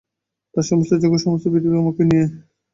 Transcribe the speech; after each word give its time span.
তাঁর 0.53 0.65
সমস্ত 0.69 0.91
জগৎ, 1.03 1.19
সমস্ত 1.21 1.45
পৃথিবী 1.47 1.75
আমাকে 1.77 2.01
নিয়েই। 2.03 2.29